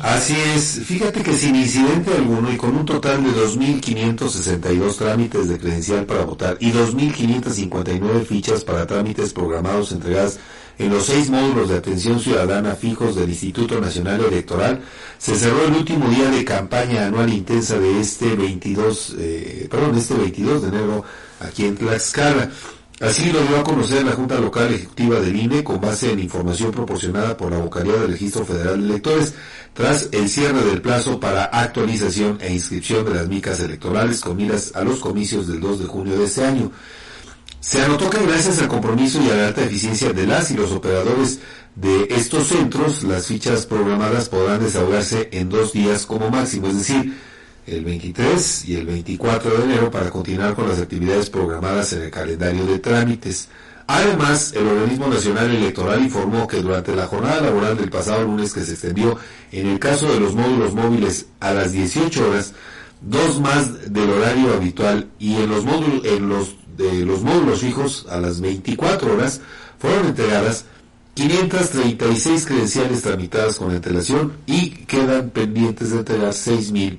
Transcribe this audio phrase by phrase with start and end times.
[0.00, 5.58] Así es, fíjate que sin incidente alguno y con un total de 2.562 trámites de
[5.58, 10.38] credencial para votar y 2.559 fichas para trámites programados entregadas
[10.78, 14.80] en los seis módulos de atención ciudadana fijos del Instituto Nacional Electoral,
[15.18, 20.14] se cerró el último día de campaña anual intensa de este 22, eh, perdón, este
[20.14, 21.04] 22 de enero
[21.40, 22.50] aquí en Tlaxcala.
[23.02, 26.70] Así lo dio a conocer la Junta Local Ejecutiva del INE con base en información
[26.70, 29.34] proporcionada por la Bocaría del Registro Federal de Electores
[29.74, 34.84] tras el cierre del plazo para actualización e inscripción de las micas electorales con a
[34.84, 36.70] los comicios del 2 de junio de este año.
[37.58, 40.70] Se anotó que gracias al compromiso y a la alta eficiencia de las y los
[40.70, 41.40] operadores
[41.74, 47.18] de estos centros, las fichas programadas podrán desahogarse en dos días como máximo, es decir,
[47.66, 52.10] el 23 y el 24 de enero para continuar con las actividades programadas en el
[52.10, 53.48] calendario de trámites.
[53.86, 58.62] Además, el Organismo Nacional Electoral informó que durante la jornada laboral del pasado lunes que
[58.62, 59.18] se extendió
[59.50, 62.52] en el caso de los módulos móviles a las 18 horas,
[63.00, 68.06] dos más del horario habitual y en los módulos, en los, de los módulos fijos
[68.08, 69.40] a las 24 horas
[69.78, 70.64] fueron entregadas
[71.14, 76.98] 536 credenciales tramitadas con antelación y quedan pendientes de entregar 6.000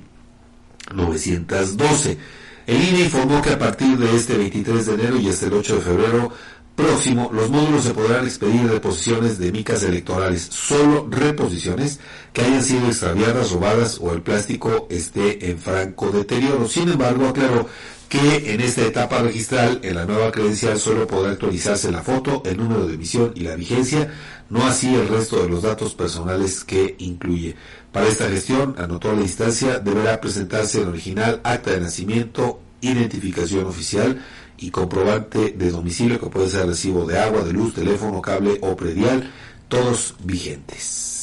[0.92, 2.18] 912.
[2.66, 5.76] El INE informó que a partir de este 23 de enero y hasta el 8
[5.76, 6.32] de febrero
[6.74, 12.00] próximo, los módulos se podrán expedir reposiciones de micas electorales, solo reposiciones
[12.32, 16.66] que hayan sido extraviadas, robadas o el plástico esté en franco deterioro.
[16.66, 17.68] Sin embargo, aclaró
[18.14, 22.56] que en esta etapa registral, en la nueva credencial, solo podrá actualizarse la foto, el
[22.58, 24.08] número de emisión y la vigencia,
[24.50, 27.56] no así el resto de los datos personales que incluye.
[27.90, 34.24] Para esta gestión, anotó la instancia, deberá presentarse el original acta de nacimiento, identificación oficial
[34.58, 38.76] y comprobante de domicilio que puede ser recibo de agua, de luz, teléfono, cable o
[38.76, 39.28] predial,
[39.66, 41.13] todos vigentes.